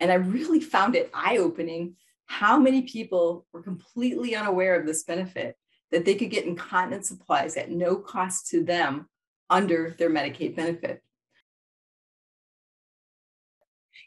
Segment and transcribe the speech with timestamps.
[0.00, 1.96] And I really found it eye opening
[2.26, 5.56] how many people were completely unaware of this benefit
[5.90, 9.08] that they could get incontinence supplies at no cost to them
[9.48, 11.02] under their Medicaid benefit.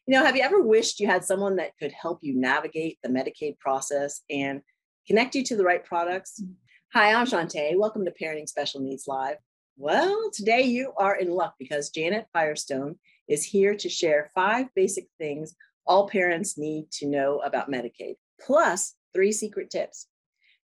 [0.06, 3.10] You know, have you ever wished you had someone that could help you navigate the
[3.10, 4.62] Medicaid process and
[5.08, 6.42] connect you to the right products?
[6.42, 6.54] Mm.
[6.94, 7.78] Hi, I'm Shantae.
[7.78, 9.38] Welcome to Parenting Special Needs Live.
[9.78, 12.98] Well, today you are in luck because Janet Firestone
[13.28, 15.56] is here to share five basic things
[15.86, 20.08] all parents need to know about Medicaid, plus three secret tips.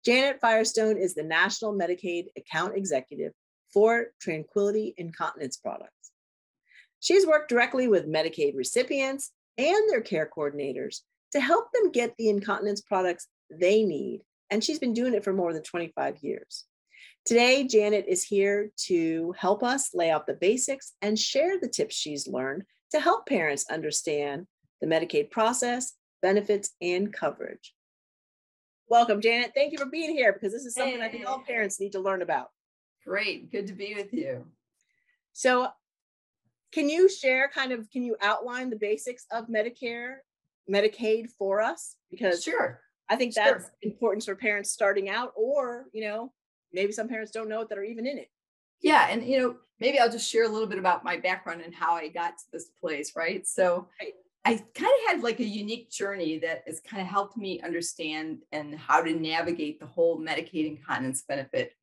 [0.04, 3.34] Janet Firestone is the National Medicaid Account Executive
[3.74, 6.12] for Tranquility Incontinence Products.
[7.00, 11.02] She's worked directly with Medicaid recipients and their care coordinators
[11.34, 15.34] to help them get the incontinence products they need, and she's been doing it for
[15.34, 16.66] more than 25 years.
[17.26, 21.96] Today, Janet is here to help us lay out the basics and share the tips
[21.96, 24.48] she's learned to help parents understand
[24.82, 27.74] the Medicaid process, benefits, and coverage.
[28.90, 29.54] Welcome, Janet.
[29.56, 31.06] Thank you for being here because this is something hey.
[31.06, 32.50] I think all parents need to learn about.
[33.06, 33.52] Great.
[33.52, 34.46] Good to be with you.
[35.34, 35.70] So,
[36.74, 40.16] can you share kind of, can you outline the basics of Medicare,
[40.70, 41.96] Medicaid for us?
[42.10, 42.82] Because sure.
[43.10, 43.72] I think that's sure.
[43.82, 46.32] important for parents starting out, or, you know,
[46.72, 48.30] maybe some parents don't know it that are even in it.
[48.82, 49.08] Yeah.
[49.10, 51.96] And, you know, maybe I'll just share a little bit about my background and how
[51.96, 53.46] I got to this place, right?
[53.46, 54.14] So, right.
[54.44, 58.40] I kind of had like a unique journey that has kind of helped me understand
[58.52, 61.74] and how to navigate the whole Medicaid incontinence benefit.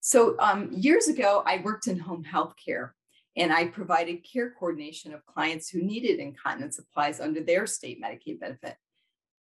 [0.00, 2.94] So um, years ago, I worked in home health care
[3.36, 8.38] and I provided care coordination of clients who needed incontinence supplies under their state Medicaid
[8.38, 8.76] benefit.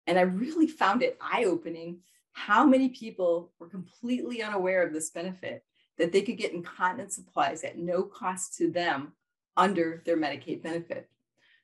[0.08, 2.00] And I really found it eye opening
[2.32, 5.64] how many people were completely unaware of this benefit
[5.98, 9.14] that they could get incontinence supplies at no cost to them
[9.56, 11.10] under their Medicaid benefit.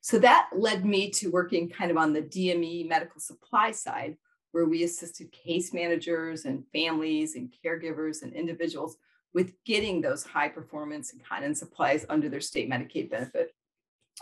[0.02, 4.18] So that led me to working kind of on the DME medical supply side,
[4.52, 8.98] where we assisted case managers and families and caregivers and individuals
[9.34, 13.54] with getting those high performance incontinence supplies under their state Medicaid benefit.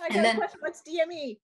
[0.02, 0.60] I got and then, a question.
[0.62, 1.38] What's DME?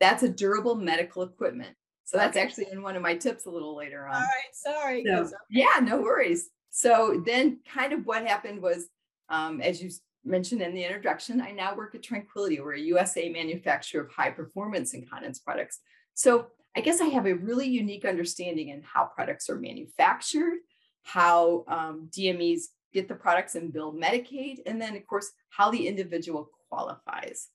[0.00, 1.76] That's a durable medical equipment.
[2.04, 2.44] So that's okay.
[2.44, 4.16] actually in one of my tips a little later on.
[4.16, 5.04] All right, sorry.
[5.06, 6.50] So, yeah, no worries.
[6.70, 8.88] So then, kind of what happened was,
[9.28, 9.90] um, as you
[10.24, 12.60] mentioned in the introduction, I now work at Tranquility.
[12.60, 15.80] We're a USA manufacturer of high performance incontinence products.
[16.14, 20.58] So I guess I have a really unique understanding in how products are manufactured,
[21.02, 22.62] how um, DMEs
[22.92, 27.48] get the products and build Medicaid, and then, of course, how the individual qualifies.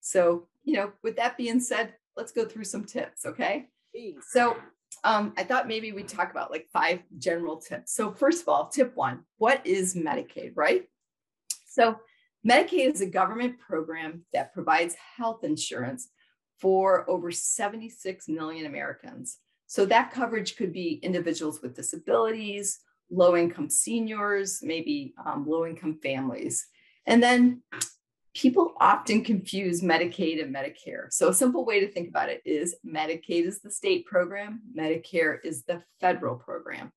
[0.00, 3.68] So, you know, with that being said, let's go through some tips, okay?
[4.30, 4.56] So,
[5.04, 7.94] um, I thought maybe we'd talk about like five general tips.
[7.94, 10.88] So, first of all, tip one what is Medicaid, right?
[11.66, 11.98] So,
[12.48, 16.08] Medicaid is a government program that provides health insurance
[16.60, 19.38] for over 76 million Americans.
[19.66, 22.80] So that coverage could be individuals with disabilities,
[23.10, 26.66] low income seniors, maybe um, low income families.
[27.06, 27.62] And then
[28.34, 31.10] people often confuse Medicaid and Medicare.
[31.10, 35.38] So a simple way to think about it is Medicaid is the state program, Medicare
[35.44, 36.92] is the federal program.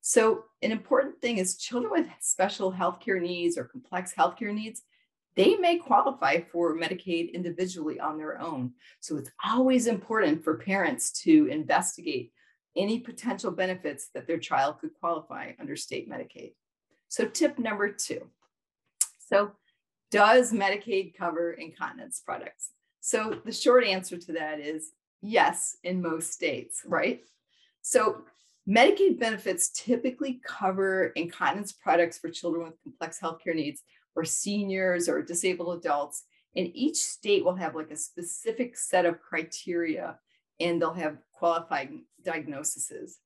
[0.00, 4.82] So an important thing is children with special healthcare needs or complex healthcare needs,
[5.38, 8.72] they may qualify for Medicaid individually on their own.
[8.98, 12.32] So it's always important for parents to investigate
[12.76, 16.54] any potential benefits that their child could qualify under state Medicaid.
[17.06, 18.26] So tip number two.
[19.28, 19.52] So
[20.10, 22.70] does Medicaid cover incontinence products?
[23.00, 24.90] So the short answer to that is
[25.22, 27.22] yes, in most states, right?
[27.82, 28.22] So
[28.68, 33.82] Medicaid benefits typically cover incontinence products for children with complex healthcare needs
[34.18, 36.24] or seniors or disabled adults.
[36.56, 40.18] And each state will have like a specific set of criteria
[40.58, 43.18] and they'll have qualifying diagnoses.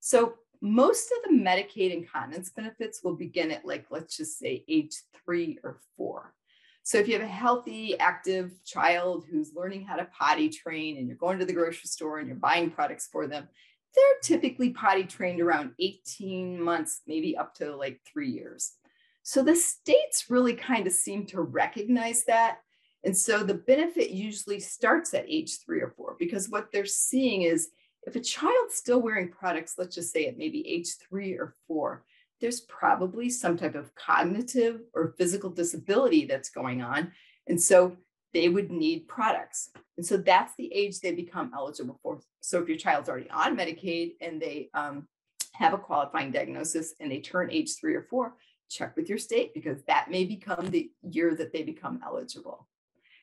[0.00, 4.96] So most of the Medicaid incontinence benefits will begin at like, let's just say age
[5.24, 6.34] three or four.
[6.82, 11.06] So if you have a healthy, active child who's learning how to potty train and
[11.06, 13.46] you're going to the grocery store and you're buying products for them,
[13.94, 18.72] they're typically potty trained around 18 months, maybe up to like three years.
[19.22, 22.58] So the states really kind of seem to recognize that.
[23.04, 27.42] And so the benefit usually starts at age three or four because what they're seeing
[27.42, 27.70] is
[28.06, 32.04] if a child's still wearing products, let's just say at maybe age three or four,
[32.40, 37.12] there's probably some type of cognitive or physical disability that's going on.
[37.46, 37.96] And so
[38.32, 39.70] they would need products.
[39.96, 42.20] And so that's the age they become eligible for.
[42.40, 45.08] So if your child's already on Medicaid and they um,
[45.52, 48.34] have a qualifying diagnosis and they turn age three or four,
[48.70, 52.68] check with your state because that may become the year that they become eligible.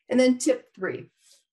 [0.10, 1.10] And then tip three,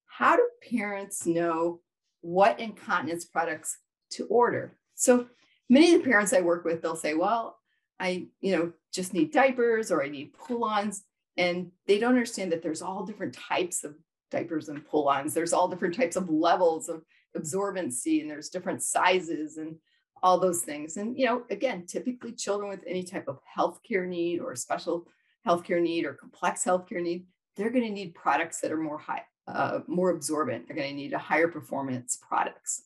[0.06, 1.80] how do parents know
[2.20, 3.78] what incontinence products
[4.10, 4.76] to order?
[4.94, 5.26] So
[5.68, 7.58] many of the parents I work with, they'll say, well,
[7.98, 11.04] I, you know, just need diapers or I need pull-ons.
[11.36, 13.96] And they don't understand that there's all different types of
[14.30, 15.34] diapers and pull-ons.
[15.34, 17.02] There's all different types of levels of
[17.36, 19.76] absorbency and there's different sizes and
[20.22, 20.96] all those things.
[20.96, 25.06] And, you know, again, typically children with any type of healthcare need or special
[25.46, 27.26] healthcare need or complex healthcare need,
[27.56, 30.66] they're going to need products that are more high, uh, more absorbent.
[30.66, 32.84] They're going to need a higher performance products.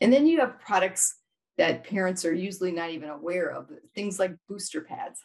[0.00, 1.16] And then you have products
[1.56, 5.20] that parents are usually not even aware of, things like booster pads.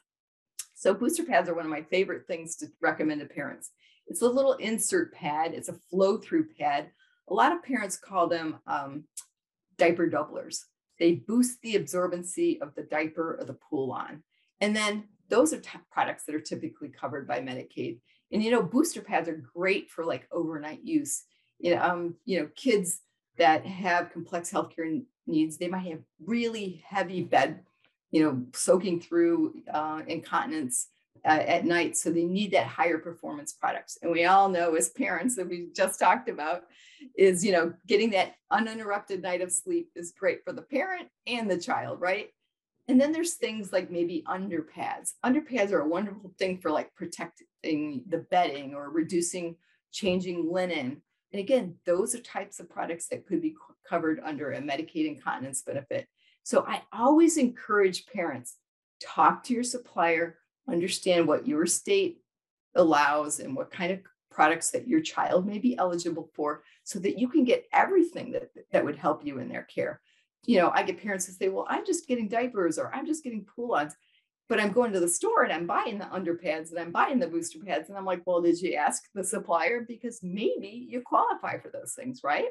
[0.75, 3.71] So booster pads are one of my favorite things to recommend to parents.
[4.07, 5.53] It's a little insert pad.
[5.53, 6.91] It's a flow through pad.
[7.29, 9.03] A lot of parents call them um,
[9.77, 10.61] diaper doublers.
[10.99, 14.23] They boost the absorbency of the diaper or the pull on.
[14.61, 17.99] And then those are t- products that are typically covered by Medicaid.
[18.31, 21.23] And you know, booster pads are great for like overnight use.
[21.59, 23.01] You know, um, you know, kids
[23.37, 27.61] that have complex healthcare needs, they might have really heavy bed,
[28.11, 30.87] you know, soaking through uh, incontinence
[31.25, 31.97] uh, at night.
[31.97, 33.97] So they need that higher performance products.
[34.01, 36.63] And we all know as parents that we just talked about
[37.17, 41.49] is, you know, getting that uninterrupted night of sleep is great for the parent and
[41.49, 42.29] the child, right?
[42.87, 45.13] And then there's things like maybe underpads.
[45.23, 49.55] Underpads are a wonderful thing for like protecting the bedding or reducing
[49.91, 51.01] changing linen.
[51.31, 53.55] And again, those are types of products that could be
[53.87, 56.07] covered under a Medicaid incontinence benefit.
[56.43, 58.55] So I always encourage parents
[58.99, 60.37] talk to your supplier,
[60.71, 62.21] understand what your state
[62.75, 63.99] allows and what kind of
[64.31, 68.49] products that your child may be eligible for so that you can get everything that,
[68.71, 70.01] that would help you in their care.
[70.45, 73.23] You know, I get parents who say, well, I'm just getting diapers or I'm just
[73.23, 73.95] getting pull-ons,
[74.47, 77.27] but I'm going to the store and I'm buying the underpads and I'm buying the
[77.27, 77.89] booster pads.
[77.89, 79.85] And I'm like, well, did you ask the supplier?
[79.87, 82.49] Because maybe you qualify for those things, right?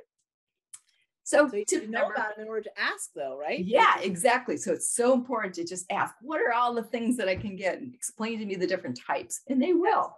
[1.28, 3.62] So, so to know about it in order to ask, though, right?
[3.62, 4.56] Yeah, exactly.
[4.56, 7.54] So it's so important to just ask, what are all the things that I can
[7.54, 7.78] get?
[7.78, 10.16] And explain to me the different types, and they will.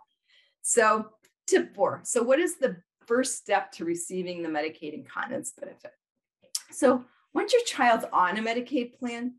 [0.63, 1.09] So,
[1.49, 2.03] tip four.
[2.05, 2.77] So, what is the
[3.07, 5.91] first step to receiving the Medicaid incontinence benefit?
[6.71, 7.05] So,
[7.35, 9.35] once your child's on a Medicaid plan,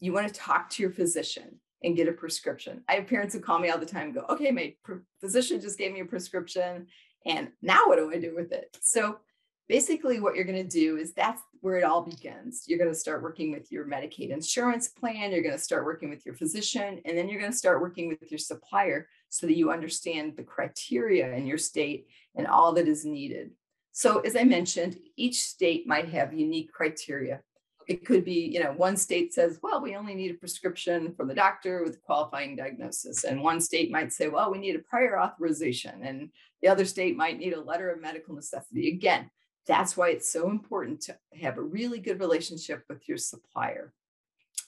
[0.00, 2.84] you want to talk to your physician and get a prescription.
[2.86, 4.74] I have parents who call me all the time and go, okay, my
[5.22, 6.88] physician just gave me a prescription.
[7.24, 8.76] And now what do I do with it?
[8.82, 9.20] So
[9.68, 12.64] basically what you're going to do is that's where it all begins.
[12.66, 16.10] You're going to start working with your Medicaid insurance plan, you're going to start working
[16.10, 19.56] with your physician, and then you're going to start working with your supplier so that
[19.56, 22.06] you understand the criteria in your state
[22.36, 23.50] and all that is needed.
[23.92, 27.40] So as I mentioned, each state might have unique criteria.
[27.86, 31.28] It could be, you know, one state says, well, we only need a prescription from
[31.28, 33.24] the doctor with a qualifying diagnosis.
[33.24, 36.02] And one state might say, well, we need a prior authorization.
[36.02, 36.30] And
[36.60, 38.88] the other state might need a letter of medical necessity.
[38.88, 39.30] Again,
[39.66, 43.92] that's why it's so important to have a really good relationship with your supplier.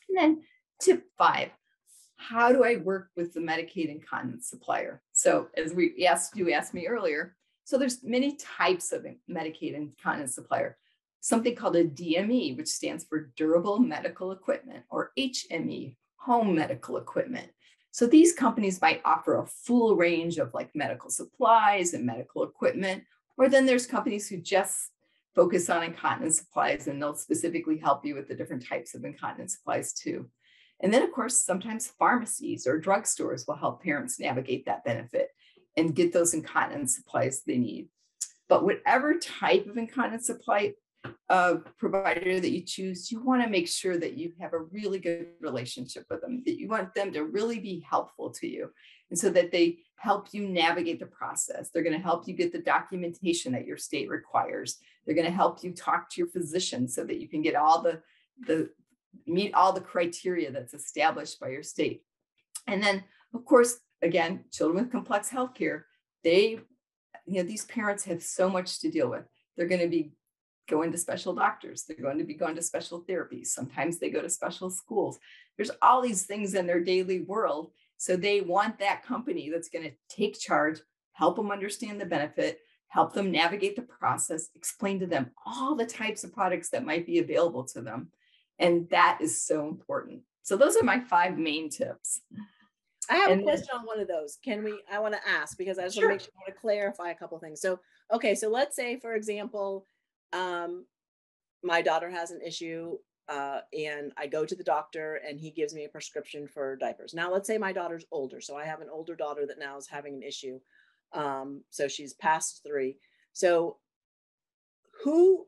[0.09, 0.43] And then
[0.81, 1.51] tip five,
[2.17, 5.03] how do I work with the Medicaid incontinence supplier?
[5.13, 10.35] So as we asked, you asked me earlier, so there's many types of Medicaid incontinence
[10.35, 10.79] supplier.
[11.21, 17.49] Something called a DME, which stands for Durable Medical Equipment, or HME, Home Medical Equipment.
[17.91, 23.03] So these companies might offer a full range of like medical supplies and medical equipment,
[23.37, 24.91] or then there's companies who just
[25.35, 29.57] focus on incontinence supplies and they'll specifically help you with the different types of incontinence
[29.57, 30.28] supplies too.
[30.81, 35.28] And then, of course, sometimes pharmacies or drugstores will help parents navigate that benefit
[35.76, 37.88] and get those incontinence supplies they need.
[38.49, 40.73] But whatever type of incontinence supply
[41.28, 44.99] uh, provider that you choose, you want to make sure that you have a really
[44.99, 48.71] good relationship with them, that you want them to really be helpful to you
[49.11, 51.71] and so that they help you navigate the process.
[51.71, 54.79] They're going to help you get the documentation that your state requires.
[55.05, 57.83] They're going to help you talk to your physician so that you can get all
[57.83, 58.03] the,
[58.47, 58.71] the
[59.26, 62.03] meet all the criteria that's established by your state.
[62.67, 65.87] And then, of course, again, children with complex health care,
[66.23, 66.61] they,
[67.26, 69.25] you know, these parents have so much to deal with.
[69.57, 70.12] They're going to be
[70.69, 71.85] going to special doctors.
[71.85, 73.47] They're going to be going to special therapies.
[73.47, 75.19] Sometimes they go to special schools.
[75.57, 77.71] There's all these things in their daily world.
[77.97, 80.81] So they want that company that's going to take charge,
[81.12, 85.87] help them understand the benefit, help them navigate the process, explain to them all the
[85.87, 88.09] types of products that might be available to them.
[88.59, 90.23] And that is so important.
[90.43, 92.21] So those are my five main tips.
[93.11, 94.38] I have and a question on one of those.
[94.45, 94.81] Can we?
[94.91, 96.09] I want to ask because I just sure.
[96.09, 97.61] want to make sure I want to clarify a couple things.
[97.61, 97.79] So,
[98.12, 99.87] okay, so let's say, for example,
[100.33, 100.87] um,
[101.62, 102.97] my daughter has an issue
[103.28, 107.14] uh, and I go to the doctor and he gives me a prescription for diapers.
[107.14, 108.40] Now, let's say my daughter's older.
[108.40, 110.61] So I have an older daughter that now is having an issue.
[111.12, 112.99] Um, so she's past three.
[113.33, 113.78] So
[115.02, 115.47] who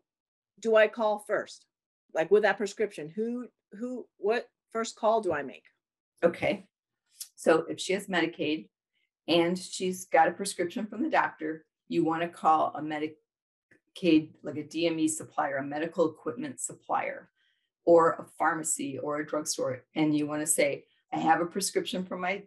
[0.61, 1.67] do I call first?
[2.15, 5.65] Like with that prescription, who, who, what first call do I make?
[6.25, 6.67] Okay.
[7.37, 8.69] So if she has Medicaid
[9.29, 14.57] and she's got a prescription from the doctor, you want to call a Medicaid, like
[14.57, 17.29] a DME supplier, a medical equipment supplier,
[17.89, 19.83] or a pharmacy or a drugstore.
[19.95, 22.43] And you want to say, I have a prescription from my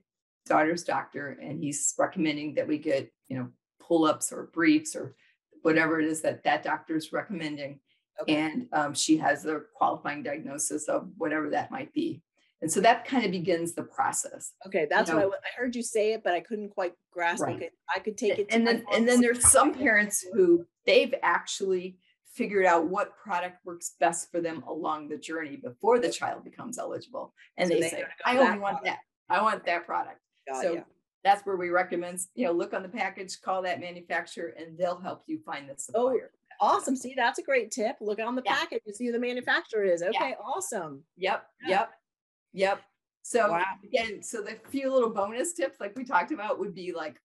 [0.46, 3.48] daughter's doctor, and he's recommending that we get, you know,
[3.80, 5.16] pull ups or briefs or
[5.64, 7.80] whatever it is that that doctor is recommending.
[8.22, 8.36] Okay.
[8.36, 12.22] And um, she has the qualifying diagnosis of whatever that might be.
[12.62, 14.52] And so that kind of begins the process.
[14.68, 16.94] Okay, that's you know, what I, I, heard you say it, but I couldn't quite
[17.12, 17.60] grasp right.
[17.60, 17.74] it.
[17.94, 18.46] I could take it.
[18.52, 21.98] And then, and then there's some parents who they've actually
[22.32, 26.78] figured out what product works best for them along the journey before the child becomes
[26.78, 28.86] eligible, and so they, they say, "I only want product.
[28.86, 29.00] that.
[29.30, 30.84] I want that product." Got so
[31.24, 35.00] that's where we recommend, you know, look on the package, call that manufacturer, and they'll
[35.00, 36.32] help you find the oh, supplier.
[36.60, 36.96] Oh, awesome.
[36.96, 37.98] See, that's a great tip.
[38.02, 38.56] Look on the yeah.
[38.56, 40.02] package and see who the manufacturer is.
[40.02, 40.36] Okay, yeah.
[40.44, 41.04] awesome.
[41.18, 41.70] Yep, yeah.
[41.70, 41.92] yep,
[42.54, 42.82] yep.
[43.24, 43.64] So wow.
[43.84, 47.22] again, so the few little bonus tips, like we talked about, would be like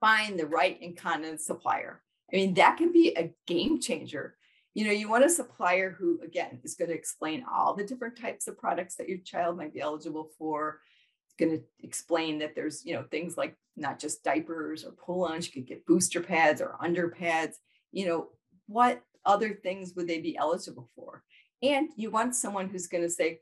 [0.00, 2.02] find the right incontinence supplier.
[2.32, 4.36] I mean, that can be a game changer.
[4.74, 8.20] You know, you want a supplier who, again, is going to explain all the different
[8.20, 10.80] types of products that your child might be eligible for.
[11.26, 15.46] It's going to explain that there's you know things like not just diapers or pull-ons
[15.46, 17.58] you could get booster pads or under pads
[17.92, 18.28] you know
[18.68, 21.22] what other things would they be eligible for?
[21.62, 23.40] And you want someone who's going to say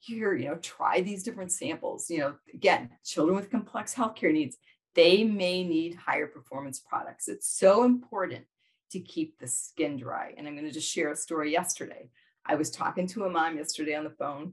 [0.00, 2.10] here you know try these different samples.
[2.10, 4.56] You know again children with complex healthcare needs
[4.94, 7.28] they may need higher performance products.
[7.28, 8.44] It's so important
[8.90, 10.34] to keep the skin dry.
[10.36, 11.52] And i'm going to just share a story.
[11.52, 12.10] Yesterday
[12.46, 14.52] i was talking to a mom yesterday on the phone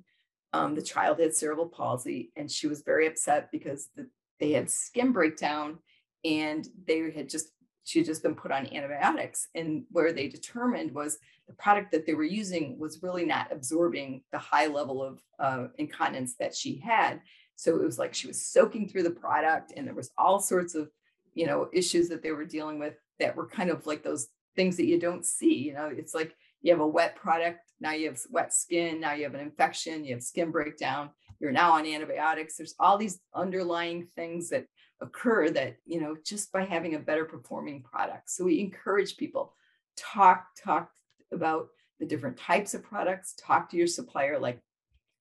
[0.53, 4.07] um, the child had cerebral palsy and she was very upset because the,
[4.39, 5.77] they had skin breakdown
[6.23, 7.49] and they had just
[7.83, 9.47] she had just been put on antibiotics.
[9.55, 11.17] And where they determined was
[11.47, 15.67] the product that they were using was really not absorbing the high level of uh,
[15.79, 17.19] incontinence that she had
[17.59, 20.75] so it was like she was soaking through the product and there was all sorts
[20.75, 20.89] of
[21.33, 24.77] you know issues that they were dealing with that were kind of like those things
[24.77, 28.07] that you don't see you know it's like you have a wet product, now you
[28.07, 31.85] have wet skin, now you have an infection, you have skin breakdown, you're now on
[31.85, 32.57] antibiotics.
[32.57, 34.65] There's all these underlying things that
[35.01, 38.29] occur that, you know, just by having a better performing product.
[38.29, 39.53] So we encourage people
[39.95, 40.91] talk, talk
[41.31, 44.59] about the different types of products, talk to your supplier, like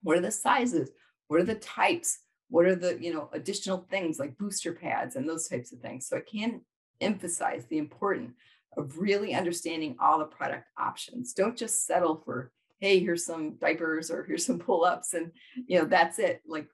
[0.02, 0.90] what are the sizes?
[1.28, 2.18] What are the types?
[2.48, 6.06] What are the, you know, additional things like booster pads and those types of things?
[6.06, 6.62] So I can
[7.00, 8.32] emphasize the importance
[8.76, 11.32] of really understanding all the product options.
[11.32, 15.32] Don't just settle for, hey, here's some diapers or here's some pull-ups and
[15.66, 16.42] you know that's it.
[16.46, 16.68] Like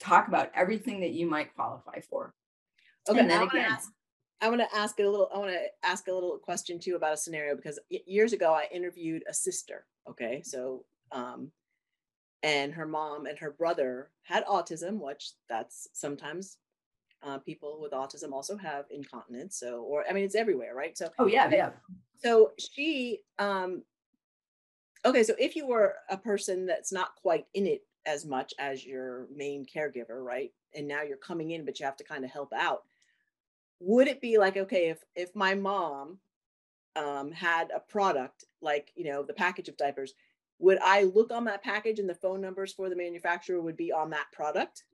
[0.00, 2.34] talk about everything that you might qualify for.
[3.08, 3.90] Okay, and then again, ask,
[4.40, 5.28] I want to ask a little.
[5.34, 8.68] I want to ask a little question too about a scenario because years ago I
[8.72, 9.86] interviewed a sister.
[10.08, 11.50] Okay, so um,
[12.42, 16.58] and her mom and her brother had autism, which that's sometimes
[17.22, 19.56] uh, people with autism also have incontinence.
[19.56, 20.96] So, or I mean, it's everywhere, right?
[20.98, 21.70] So, oh yeah, yeah.
[22.18, 23.82] So she, um,
[25.04, 28.84] okay, so if you were a person that's not quite in it as much as
[28.84, 30.52] your main caregiver, right?
[30.74, 32.82] And now you're coming in, but you have to kind of help out.
[33.80, 36.18] Would it be like, okay, if if my mom
[36.96, 40.14] um, had a product like you know the package of diapers,
[40.62, 43.92] would I look on that package and the phone numbers for the manufacturer would be
[43.92, 44.84] on that product?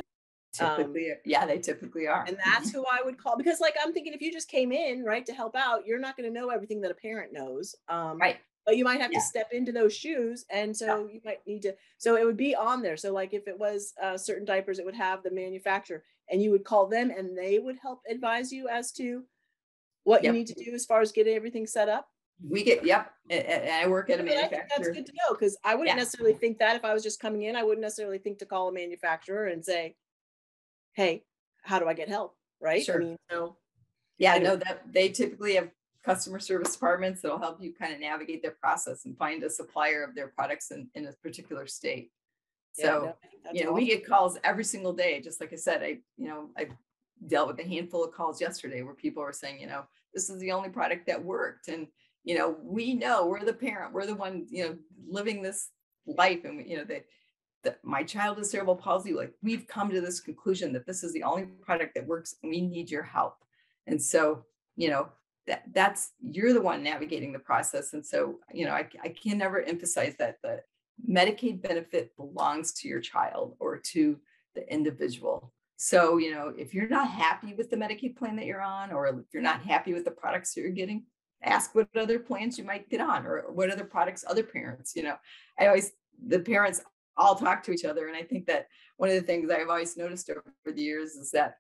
[0.55, 2.25] Typically, um, yeah, they typically are.
[2.27, 5.05] And that's who I would call because, like, I'm thinking if you just came in,
[5.05, 7.75] right, to help out, you're not going to know everything that a parent knows.
[7.87, 8.39] Um, right.
[8.65, 9.19] But you might have yeah.
[9.19, 10.47] to step into those shoes.
[10.51, 11.15] And so yeah.
[11.15, 12.97] you might need to, so it would be on there.
[12.97, 16.51] So, like, if it was uh, certain diapers, it would have the manufacturer and you
[16.51, 19.25] would call them and they would help advise you as to
[20.05, 20.33] what yep.
[20.33, 22.09] you need to do as far as getting everything set up.
[22.47, 23.13] We get, yep.
[23.31, 24.67] And I work at a manufacturer.
[24.71, 25.97] that's good to know because I wouldn't yeah.
[25.97, 28.69] necessarily think that if I was just coming in, I wouldn't necessarily think to call
[28.69, 29.97] a manufacturer and say,
[30.93, 31.25] hey,
[31.63, 32.37] how do I get help?
[32.61, 32.85] Right.
[32.85, 33.03] Sure.
[33.03, 33.57] I mean, so
[34.19, 35.69] yeah, I know that they typically have
[36.05, 40.03] customer service departments that'll help you kind of navigate their process and find a supplier
[40.03, 42.11] of their products in, in a particular state.
[42.73, 43.15] So,
[43.45, 43.75] yeah, you know, awesome.
[43.75, 45.21] we get calls every single day.
[45.21, 46.69] Just like I said, I, you know, I
[47.27, 50.39] dealt with a handful of calls yesterday where people were saying, you know, this is
[50.41, 51.69] the only product that worked.
[51.69, 51.89] And,
[52.29, 54.77] you know, we know we're the parent, we're the one, you know,
[55.09, 55.71] living this
[56.07, 56.45] life.
[56.45, 57.07] And, you know, that
[57.83, 61.23] my child has cerebral palsy like we've come to this conclusion that this is the
[61.23, 63.35] only product that works and we need your help
[63.87, 64.45] and so
[64.77, 65.09] you know
[65.47, 69.37] that that's you're the one navigating the process and so you know i, I can
[69.37, 70.63] never emphasize that the
[71.07, 74.19] medicaid benefit belongs to your child or to
[74.55, 78.63] the individual so you know if you're not happy with the medicaid plan that you're
[78.63, 81.05] on or if you're not happy with the products that you're getting
[81.43, 85.03] ask what other plans you might get on or what other products other parents, you
[85.03, 85.17] know.
[85.59, 85.93] I always
[86.27, 86.83] the parents
[87.19, 88.07] all talk to each other.
[88.07, 91.31] And I think that one of the things I've always noticed over the years is
[91.33, 91.57] that,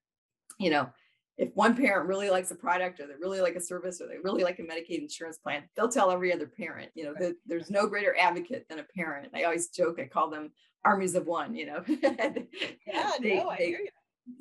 [0.58, 0.88] you know,
[1.36, 4.18] if one parent really likes a product or they really like a service or they
[4.22, 7.70] really like a Medicaid insurance plan, they'll tell every other parent, you know, that there's
[7.70, 9.30] no greater advocate than a parent.
[9.34, 10.50] I always joke, I call them
[10.84, 11.84] armies of one, you know.
[11.86, 13.88] yeah, they, no, I they, hear you.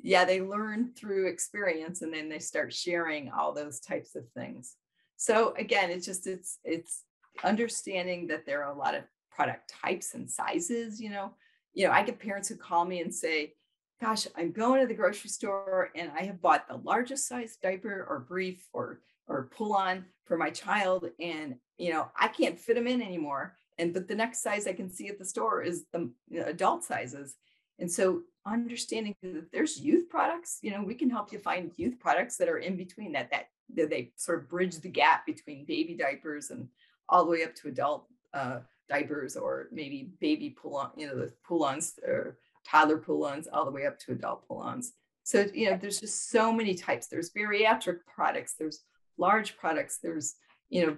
[0.02, 4.74] Yeah, they learn through experience and then they start sharing all those types of things.
[5.18, 7.02] So again, it's just it's it's
[7.44, 11.34] understanding that there are a lot of product types and sizes, you know.
[11.74, 13.54] You know, I get parents who call me and say,
[14.00, 18.06] gosh, I'm going to the grocery store and I have bought the largest size diaper
[18.08, 22.76] or brief or or pull on for my child and you know I can't fit
[22.76, 25.84] them in anymore and but the next size I can see at the store is
[25.92, 26.10] the
[26.46, 27.36] adult sizes
[27.78, 31.98] and so understanding that there's youth products you know we can help you find youth
[32.00, 33.48] products that are in between that, that
[33.86, 36.68] they sort of bridge the gap between baby diapers and
[37.08, 38.58] all the way up to adult uh,
[38.88, 43.70] diapers or maybe baby pull on you know the pull-ons or toddler pull-ons all the
[43.70, 44.92] way up to adult pull-ons.
[45.24, 47.06] So, you know, there's just so many types.
[47.06, 48.80] There's bariatric products, there's
[49.18, 50.36] large products, there's,
[50.70, 50.96] you know,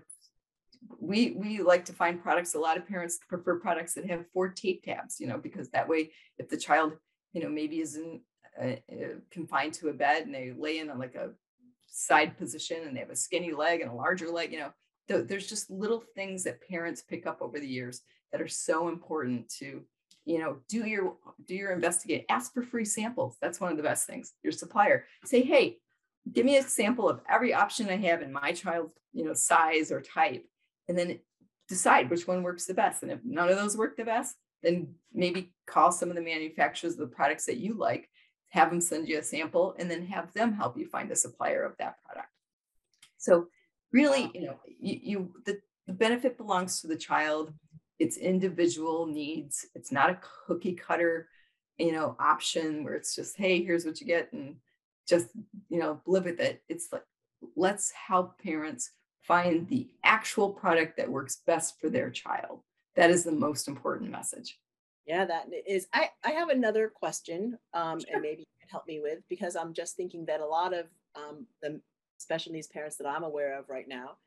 [0.99, 2.55] we we like to find products.
[2.55, 5.89] A lot of parents prefer products that have four tape tabs, you know, because that
[5.89, 6.93] way, if the child,
[7.33, 8.23] you know, maybe isn't
[8.61, 11.31] uh, uh, confined to a bed and they lay in on like a
[11.91, 14.73] side position and they have a skinny leg and a larger leg, you know,
[15.09, 18.89] th- there's just little things that parents pick up over the years that are so
[18.89, 19.83] important to
[20.27, 21.17] you know do your
[21.47, 23.37] do your investigate ask for free samples.
[23.41, 24.33] That's one of the best things.
[24.43, 25.79] Your supplier say hey
[26.33, 29.91] give me a sample of every option i have in my child's you know size
[29.91, 30.45] or type
[30.89, 31.19] and then
[31.67, 33.03] decide which one works the best.
[33.03, 36.93] And if none of those work the best then maybe call some of the manufacturers
[36.93, 38.09] of the products that you like
[38.51, 41.63] have them send you a sample and then have them help you find a supplier
[41.65, 42.29] of that product
[43.17, 43.47] so
[43.93, 47.53] really you know you, you the, the benefit belongs to the child
[48.01, 49.67] it's individual needs.
[49.75, 51.29] It's not a cookie cutter,
[51.79, 54.57] you know, option where it's just, hey, here's what you get and
[55.07, 55.29] just,
[55.69, 56.63] you know, live with it.
[56.69, 57.05] It's like,
[57.55, 62.61] let's help parents find the actual product that works best for their child.
[62.97, 64.59] That is the most important message.
[65.11, 65.89] Yeah, that is.
[65.93, 68.09] I, I have another question, um, sure.
[68.13, 70.87] and maybe you can help me with because I'm just thinking that a lot of
[71.17, 71.81] um, the
[72.19, 74.19] special needs parents that I'm aware of right now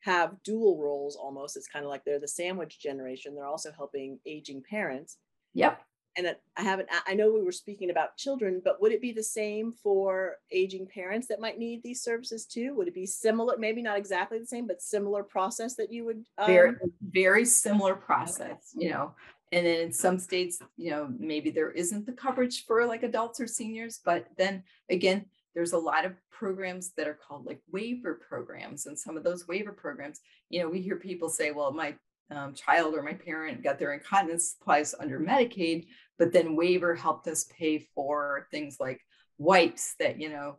[0.00, 1.58] have dual roles almost.
[1.58, 3.34] It's kind of like they're the sandwich generation.
[3.34, 5.18] They're also helping aging parents.
[5.52, 5.82] Yep.
[6.16, 9.22] And I haven't, I know we were speaking about children, but would it be the
[9.22, 12.74] same for aging parents that might need these services too?
[12.74, 16.24] Would it be similar, maybe not exactly the same, but similar process that you would?
[16.36, 16.46] Um...
[16.46, 19.14] Very, very similar process, you know.
[19.52, 23.38] And then in some states, you know, maybe there isn't the coverage for like adults
[23.40, 28.18] or seniors, but then again, there's a lot of programs that are called like waiver
[28.26, 28.86] programs.
[28.86, 30.20] And some of those waiver programs
[30.52, 31.94] you know we hear people say well my
[32.30, 35.86] um, child or my parent got their incontinence supplies under medicaid
[36.18, 39.00] but then waiver helped us pay for things like
[39.38, 40.56] wipes that you know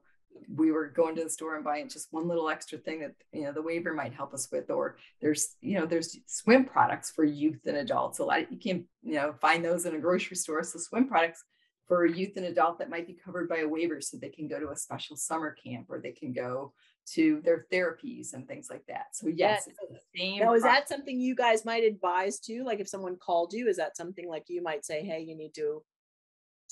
[0.54, 3.44] we were going to the store and buying just one little extra thing that you
[3.44, 7.24] know the waiver might help us with or there's you know there's swim products for
[7.24, 10.36] youth and adults a lot of, you can't you know find those in a grocery
[10.36, 11.44] store so swim products
[11.88, 14.60] for youth and adult that might be covered by a waiver so they can go
[14.60, 16.74] to a special summer camp or they can go
[17.06, 19.08] to their therapies and things like that.
[19.12, 19.68] So yes,
[20.16, 20.40] same.
[20.40, 23.78] Now, is that something you guys might advise to Like if someone called you, is
[23.78, 25.84] that something like you might say, hey, you need to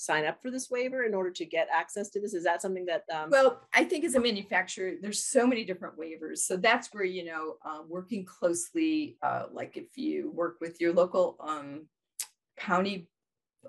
[0.02, 2.34] sign up for this waiver in order to get access to this?
[2.34, 3.04] Is that something that?
[3.12, 3.30] Um...
[3.30, 6.38] well, I think as a manufacturer, there's so many different waivers.
[6.38, 10.92] So that's where you know, uh, working closely, uh, like if you work with your
[10.92, 11.86] local um,
[12.56, 13.08] county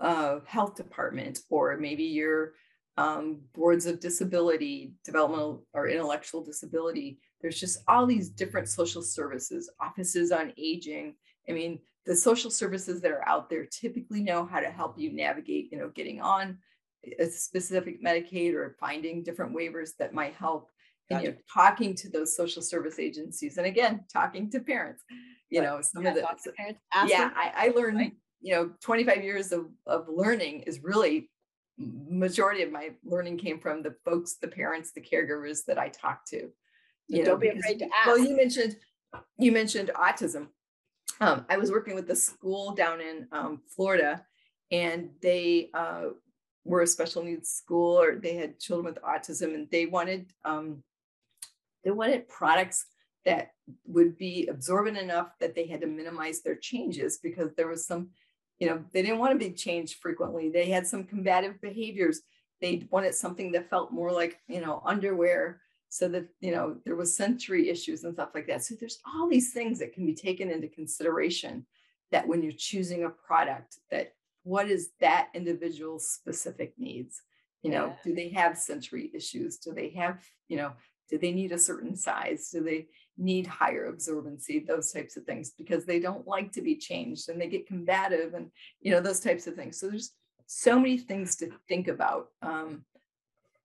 [0.01, 2.53] uh, health department or maybe your
[2.97, 7.19] um, boards of disability, developmental or intellectual disability.
[7.41, 11.15] There's just all these different social services, offices on aging.
[11.49, 15.11] I mean, the social services that are out there typically know how to help you
[15.11, 16.57] navigate, you know, getting on
[17.19, 20.69] a specific Medicaid or finding different waivers that might help.
[21.09, 25.03] And you know, talking to those social service agencies, and again, talking to parents.
[25.49, 28.13] You know, some yeah, of the parents, yeah, I, I learned right
[28.43, 31.31] you know 25 years of, of learning is really
[31.79, 36.27] majority of my learning came from the folks the parents the caregivers that i talked
[36.27, 36.49] to
[37.07, 38.75] you know, don't be afraid to ask well you mentioned
[39.39, 40.47] you mentioned autism
[41.21, 44.23] um, i was working with a school down in um, florida
[44.71, 46.05] and they uh,
[46.65, 50.83] were a special needs school or they had children with autism and they wanted um,
[51.83, 52.85] they wanted products
[53.25, 53.51] that
[53.85, 58.09] would be absorbent enough that they had to minimize their changes because there was some
[58.59, 60.49] you know they didn't want to be changed frequently.
[60.49, 62.21] They had some combative behaviors.
[62.61, 65.61] They wanted something that felt more like you know underwear
[65.93, 68.63] so that you know there was sensory issues and stuff like that.
[68.63, 71.67] So there's all these things that can be taken into consideration
[72.11, 77.21] that when you're choosing a product that what is that individual's specific needs?
[77.61, 77.95] You know yeah.
[78.03, 79.57] do they have sensory issues?
[79.57, 80.71] Do they have you know
[81.11, 82.49] do they need a certain size?
[82.49, 84.65] Do they need higher absorbency?
[84.65, 88.33] Those types of things because they don't like to be changed and they get combative
[88.33, 88.49] and
[88.81, 89.79] you know those types of things.
[89.79, 90.09] So there's
[90.47, 92.83] so many things to think about um,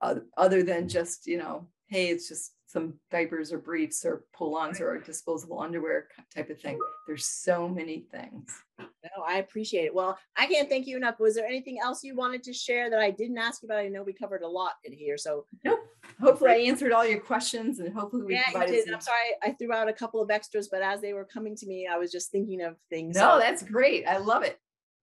[0.02, 4.98] other than just you know hey it's just some diapers or briefs or pull-ons or
[4.98, 6.79] disposable underwear type of thing.
[7.07, 8.62] There's so many things.
[8.79, 9.94] No i appreciate it.
[9.94, 11.18] Well i can't thank you enough.
[11.18, 13.79] Was there anything else you wanted to share that i didn't ask you about?
[13.79, 15.81] I know we covered a lot in here so nope.
[16.20, 18.85] Hopefully i answered all your questions and hopefully we yeah, did.
[18.85, 18.94] Some...
[18.94, 21.66] i'm sorry i threw out a couple of extras but as they were coming to
[21.66, 24.07] me i was just thinking of things no so, that's great.
[24.07, 24.59] I love it.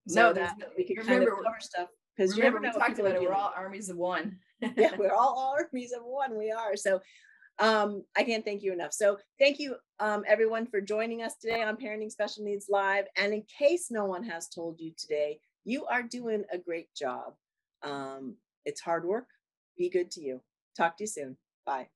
[0.08, 2.80] So no that we could remember, kind of cover stuff because you never know we
[2.80, 3.22] talked about it.
[3.22, 7.02] We're all armies of one yeah we're all armies of one we are so
[7.60, 8.94] um, I can't thank you enough.
[8.94, 13.06] So thank you um, everyone for joining us today on Parenting Special Needs Live.
[13.16, 17.34] And in case no one has told you today, you are doing a great job.
[17.82, 19.28] Um, it's hard work.
[19.78, 20.42] Be good to you.
[20.76, 21.38] Talk to you soon.
[21.66, 21.88] Bye.